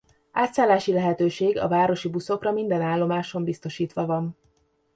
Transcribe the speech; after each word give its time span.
Átszállási 0.31 0.91
lehetőség 0.93 1.57
a 1.57 1.67
városi 1.67 2.09
buszokra 2.09 2.51
minden 2.51 2.81
állomáson 2.81 3.43
biztosítva 3.43 4.05
van. 4.05 4.37